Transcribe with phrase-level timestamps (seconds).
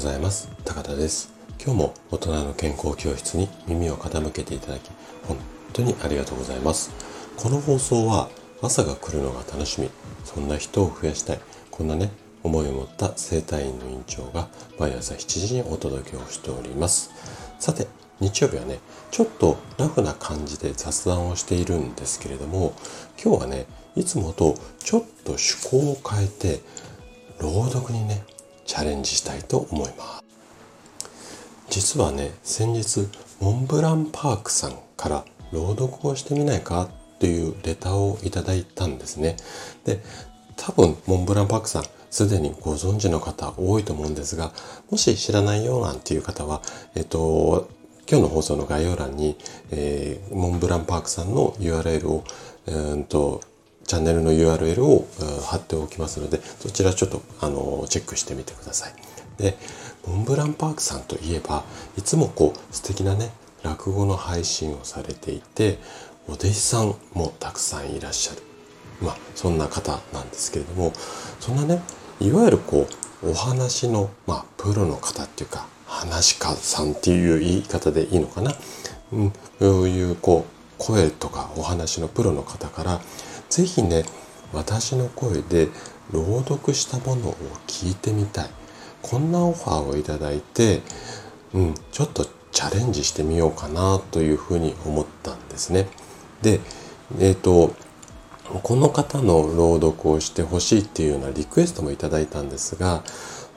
[0.00, 0.48] ございます。
[0.64, 1.30] 高田です。
[1.62, 4.90] 今日も大人の健康教室に耳を傾けていただき
[5.28, 5.36] 本
[5.74, 6.90] 当にありがとうございます。
[7.36, 8.30] この放送は
[8.62, 9.90] 朝が来るのが楽しみ。
[10.24, 11.40] そんな人を増やしたい。
[11.70, 12.10] こんなね
[12.42, 14.48] 思いを持った生体院の院長が
[14.78, 17.10] 毎朝7時にお届けをしております。
[17.58, 17.86] さて
[18.20, 18.78] 日曜日はね
[19.10, 22.72] ちょっとラフな感じで雑談をしているんですけれども
[23.22, 26.60] 今日はねいつもとちょっと趣向を変えて
[27.38, 28.24] 朗読にね
[28.70, 30.22] チャレンジしたいと思います。
[31.70, 33.08] 実はね先日
[33.40, 36.88] モンブランパークさんから朗読をしてみないか
[37.18, 39.34] というレターをいただいたんですね。
[39.84, 40.00] で
[40.56, 44.52] 多分モンブランパークさんすでにご存知の方多いと思うんですが
[44.88, 46.62] もし知らないよなんていう方は
[46.94, 47.68] えっと
[48.08, 49.36] 今日の放送の概要欄に、
[49.72, 52.22] えー、モンブランパークさんの URL を、
[52.68, 53.40] えー、と
[53.90, 55.04] チャンネルの URL を
[55.46, 58.94] 貼っておきますので、そちらちょっとあのチェックしてみてください。
[59.42, 59.58] で、
[60.06, 61.64] モンブランパークさんといえば、
[61.98, 63.32] いつもこう素敵なね、
[63.64, 65.80] 落語の配信をされていて、
[66.28, 68.42] お弟子さんもたくさんいらっしゃる。
[69.02, 70.92] まあ、そんな方なんですけれども、
[71.40, 71.82] そんなね、
[72.20, 72.86] いわゆるこ
[73.24, 78.54] う、お話の、まあ、プロの方っていうか、話家さんっていう言い方でいいのかな？
[79.12, 83.00] うん、そういうこう、声とかお話のプロの方から
[83.50, 84.04] 是非ね
[84.52, 85.68] 私の声で
[86.12, 87.34] 朗読したものを
[87.66, 88.50] 聞いてみたい
[89.02, 90.82] こんなオファーをいただいて、
[91.54, 95.88] うん、ちょっとチャレンジしてみようかなというふうに思ったんですね。
[96.42, 96.60] で、
[97.18, 97.74] えっ、ー、と
[98.62, 103.04] この方の朗読をしてほしいっていうようなリクエストもいただいたんですが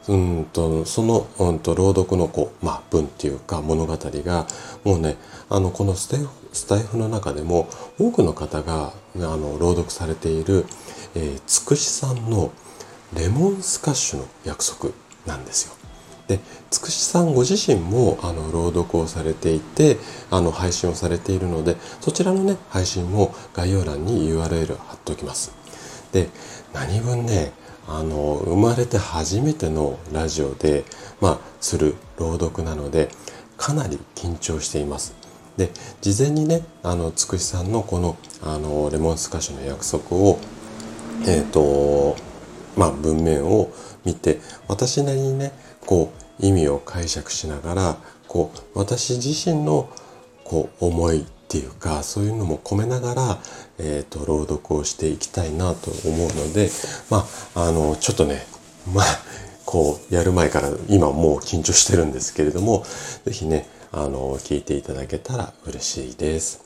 [0.08, 4.48] うんとその、うんと、朗読のこう、まあ、文っていうか物語が
[4.84, 5.18] もうね
[5.50, 6.18] あのこのステ
[6.52, 10.66] スタイフの中でも多くの方があの朗読されている、
[11.16, 12.52] えー、つくしさんの
[13.16, 14.94] レモンスカッシュの約束
[15.26, 15.74] なんですよ。
[16.28, 19.97] でつくしさんご自身もあの朗読をされていて
[20.31, 25.53] あの配信をされているのでそちらのね配信も概要欄に URL 貼っておきます。
[26.13, 26.30] で
[26.74, 27.52] 何分ね
[27.88, 30.85] あの生まれて初めてのラジオで、
[31.21, 33.09] まあ、する朗読なので
[33.57, 35.16] かなり緊張しています。
[35.57, 35.69] で
[36.01, 40.39] 事前にねあのつくしさんのこのあのレモンスカッシュの約束を
[41.27, 42.16] えっ、ー、と
[42.75, 43.71] まあ文面を
[44.03, 45.51] 見て私なりにね
[45.85, 49.89] こう意味を解釈しながらこう私自身の
[50.44, 53.40] こう思いっていうかそういうのも込めながら、
[53.78, 56.72] えーと、朗読をしていきたいなと思うので
[57.12, 58.41] まああのちょっとね
[58.91, 59.06] まあ
[59.63, 62.84] こうやる前から今もう緊張してるんですけれども
[63.25, 66.63] 是非ねあの聞いていただけたら嬉しいです。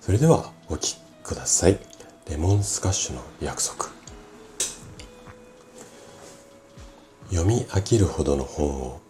[0.00, 1.78] それではお聴きください。
[2.28, 3.90] レモンスカッシュの約束。
[7.30, 9.00] 読み飽きるほどの本を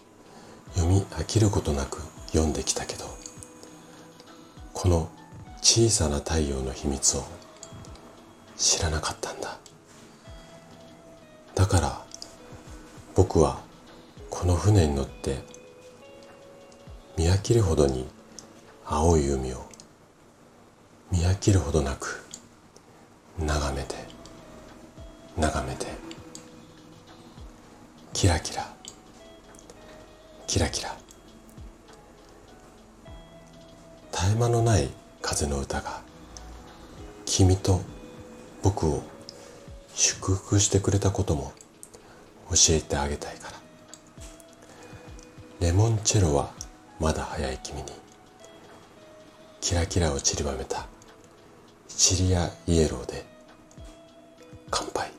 [0.75, 3.16] 読み飽きることなく読んできたけど
[4.79, 5.09] この
[5.63, 7.25] 小さな太陽の秘密を
[8.59, 9.59] 知らなかったんだ。
[11.55, 12.05] だから
[13.15, 13.63] 僕は
[14.29, 15.39] この船に乗って
[17.17, 18.07] 見飽きるほどに
[18.85, 19.65] 青い海を
[21.11, 22.27] 見飽きるほどなく
[23.39, 23.95] 眺めて
[25.39, 25.87] 眺めて
[28.13, 28.69] キラキラ
[30.47, 31.06] キラキラ。
[34.27, 34.89] 絶え間のない
[35.23, 36.01] 風の歌が
[37.27, 37.81] 君と
[38.61, 39.05] 僕を
[39.95, 41.53] 祝福してくれたことも
[42.51, 43.57] 教えてあげたいから。
[45.61, 46.51] レモンチェロは
[46.99, 47.85] まだ早い君に
[49.61, 50.89] キラキラを散りばめた
[51.87, 53.25] シチリアイエローで
[54.73, 55.16] 乾杯。